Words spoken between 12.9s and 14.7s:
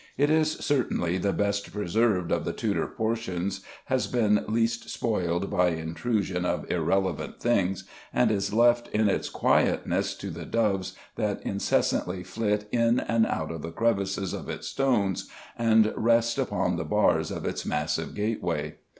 and out of the crevices of its